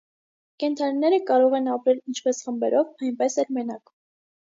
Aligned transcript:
Կենդանիները 0.63 1.19
կարող 1.27 1.55
են 1.59 1.71
ապրել 1.75 2.01
ինչպես 2.15 2.43
խմբերով, 2.49 2.93
այնպես 3.07 3.43
էլ 3.45 3.57
մենակ։ 3.63 3.99